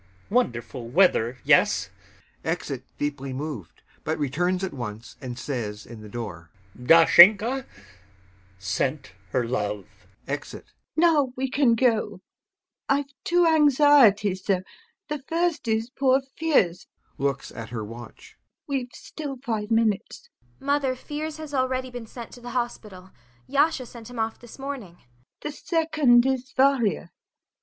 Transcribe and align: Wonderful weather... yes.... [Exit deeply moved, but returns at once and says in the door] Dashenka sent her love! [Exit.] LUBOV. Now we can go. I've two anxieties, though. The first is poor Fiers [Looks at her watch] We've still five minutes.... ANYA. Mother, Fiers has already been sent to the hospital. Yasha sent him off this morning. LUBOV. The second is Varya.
Wonderful 0.31 0.89
weather... 0.89 1.37
yes.... 1.43 1.91
[Exit 2.43 2.81
deeply 2.97 3.33
moved, 3.33 3.83
but 4.03 4.17
returns 4.17 4.63
at 4.63 4.73
once 4.73 5.15
and 5.21 5.37
says 5.37 5.85
in 5.85 6.01
the 6.01 6.09
door] 6.09 6.49
Dashenka 6.75 7.67
sent 8.57 9.11
her 9.29 9.45
love! 9.45 9.85
[Exit.] 10.27 10.63
LUBOV. 10.65 10.97
Now 10.97 11.33
we 11.37 11.51
can 11.51 11.75
go. 11.75 12.19
I've 12.89 13.13
two 13.23 13.45
anxieties, 13.45 14.41
though. 14.41 14.63
The 15.07 15.19
first 15.29 15.67
is 15.67 15.91
poor 15.91 16.19
Fiers 16.35 16.87
[Looks 17.19 17.51
at 17.51 17.69
her 17.69 17.85
watch] 17.85 18.37
We've 18.67 18.89
still 18.95 19.37
five 19.45 19.69
minutes.... 19.69 20.29
ANYA. 20.59 20.65
Mother, 20.65 20.95
Fiers 20.95 21.37
has 21.37 21.53
already 21.53 21.91
been 21.91 22.07
sent 22.07 22.31
to 22.31 22.41
the 22.41 22.57
hospital. 22.57 23.11
Yasha 23.45 23.85
sent 23.85 24.09
him 24.09 24.17
off 24.17 24.39
this 24.39 24.57
morning. 24.57 24.95
LUBOV. 24.97 25.41
The 25.43 25.51
second 25.51 26.25
is 26.25 26.51
Varya. 26.57 27.11